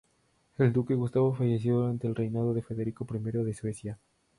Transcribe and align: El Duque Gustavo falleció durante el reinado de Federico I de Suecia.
El 0.57 0.73
Duque 0.73 0.95
Gustavo 0.95 1.31
falleció 1.31 1.75
durante 1.81 2.07
el 2.07 2.15
reinado 2.15 2.55
de 2.55 2.63
Federico 2.63 3.05
I 3.13 3.19
de 3.19 3.53
Suecia. 3.53 3.99